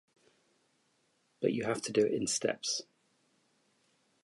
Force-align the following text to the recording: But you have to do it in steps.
But 1.41 1.53
you 1.53 1.63
have 1.65 1.79
to 1.83 1.91
do 1.91 2.03
it 2.03 2.11
in 2.11 2.25
steps. 2.25 2.81